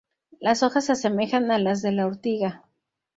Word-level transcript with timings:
Las 0.39 0.63
hojas 0.63 0.85
se 0.85 0.93
asemejan 0.93 1.51
a 1.51 1.59
las 1.59 1.83
de 1.83 1.91
la 1.91 2.07
ortiga. 2.07 2.63